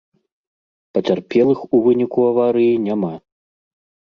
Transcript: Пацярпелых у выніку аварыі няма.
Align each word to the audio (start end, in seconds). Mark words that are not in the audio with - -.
Пацярпелых 0.97 1.59
у 1.67 1.77
выніку 1.89 2.19
аварыі 2.31 2.73
няма. 2.89 3.13